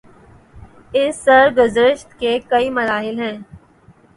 اس 0.93 1.15
سرگزشت 1.25 2.19
کے 2.19 2.37
کئی 2.49 2.69
مراحل 2.69 3.19
ہیں۔ 3.19 3.37